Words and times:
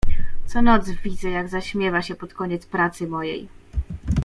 "Co 0.47 0.61
noc 0.61 0.89
widzę, 0.89 1.29
jak 1.29 1.49
zaśmiewa 1.49 2.01
się 2.01 2.15
pod 2.15 2.33
koniec 2.33 2.65
pracy 2.65 3.07
mojej." 3.07 3.47